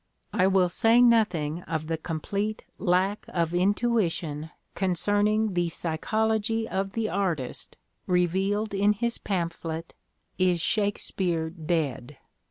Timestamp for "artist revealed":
7.07-8.73